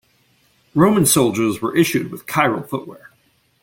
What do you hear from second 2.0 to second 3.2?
with chiral footwear.